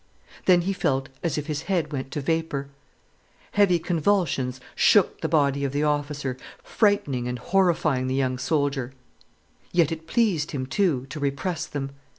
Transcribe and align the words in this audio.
Then 0.45 0.61
he 0.61 0.73
felt 0.73 1.09
as 1.21 1.37
if 1.37 1.45
his 1.45 1.61
head 1.69 1.91
went 1.93 2.09
to 2.09 2.21
vapour. 2.21 2.69
Heavy 3.51 3.77
convulsions 3.77 4.59
shook 4.73 5.21
the 5.21 5.29
body 5.29 5.63
of 5.63 5.73
the 5.73 5.83
officer, 5.83 6.37
frightening 6.63 7.27
and 7.27 7.37
horrifying 7.37 8.07
the 8.07 8.15
young 8.15 8.39
soldier. 8.39 8.93
Yet 9.71 9.91
it 9.91 10.07
pleased 10.07 10.53
him, 10.53 10.65
too, 10.65 11.05
to 11.11 11.19
repress 11.19 11.67
them. 11.67 11.91